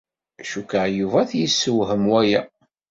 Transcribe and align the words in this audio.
Cukkteɣ 0.51 0.85
Yuba 0.97 1.17
ad 1.21 1.27
t-yessewhem 1.29 2.03
waya. 2.11 2.41